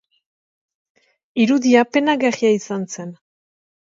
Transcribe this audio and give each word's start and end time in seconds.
Irudia 1.43 1.83
penagarria 1.97 2.53
izan 2.61 2.87
zen. 2.97 3.15